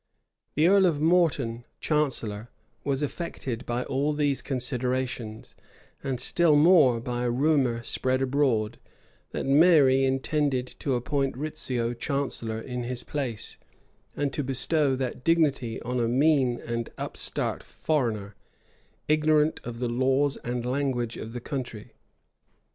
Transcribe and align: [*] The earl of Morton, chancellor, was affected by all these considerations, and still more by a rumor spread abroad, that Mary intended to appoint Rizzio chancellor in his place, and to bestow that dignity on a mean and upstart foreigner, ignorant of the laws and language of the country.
[*] 0.29 0.55
The 0.55 0.67
earl 0.67 0.87
of 0.87 0.99
Morton, 0.99 1.63
chancellor, 1.79 2.49
was 2.83 3.03
affected 3.03 3.67
by 3.67 3.83
all 3.83 4.13
these 4.13 4.41
considerations, 4.41 5.53
and 6.03 6.19
still 6.19 6.55
more 6.55 6.99
by 6.99 7.23
a 7.23 7.29
rumor 7.29 7.83
spread 7.83 8.19
abroad, 8.19 8.79
that 9.29 9.45
Mary 9.45 10.03
intended 10.03 10.65
to 10.79 10.95
appoint 10.95 11.37
Rizzio 11.37 11.93
chancellor 11.93 12.59
in 12.59 12.81
his 12.85 13.03
place, 13.03 13.57
and 14.15 14.33
to 14.33 14.43
bestow 14.43 14.95
that 14.95 15.23
dignity 15.23 15.79
on 15.83 15.99
a 15.99 16.07
mean 16.07 16.59
and 16.59 16.89
upstart 16.97 17.61
foreigner, 17.61 18.33
ignorant 19.07 19.61
of 19.63 19.77
the 19.77 19.87
laws 19.87 20.35
and 20.37 20.65
language 20.65 21.15
of 21.15 21.31
the 21.33 21.41
country. 21.41 21.93